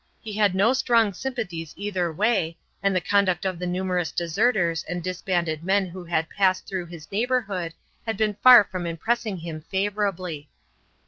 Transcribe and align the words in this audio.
He 0.19 0.33
had 0.33 0.55
no 0.55 0.73
strong 0.73 1.13
sympathies 1.13 1.75
either 1.77 2.11
way, 2.11 2.57
and 2.81 2.95
the 2.95 2.99
conduct 3.01 3.45
of 3.45 3.59
the 3.59 3.67
numerous 3.67 4.09
deserters 4.11 4.83
and 4.85 5.03
disbanded 5.03 5.63
men 5.63 5.85
who 5.85 6.05
had 6.05 6.27
passed 6.27 6.65
through 6.67 6.87
his 6.87 7.11
neighborhood 7.11 7.75
had 8.07 8.17
been 8.17 8.33
far 8.41 8.63
from 8.63 8.87
impressing 8.87 9.37
him 9.37 9.61
favorably. 9.61 10.49